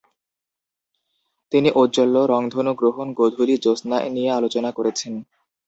[1.51, 5.13] তিনি ঔজ্জ্বল্য, রংধনু, গ্রহণ, গোধুলি, জ্যোৎস্না নিয়ে আলোচনা করেছেন।